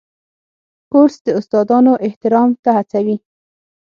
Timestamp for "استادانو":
1.39-1.93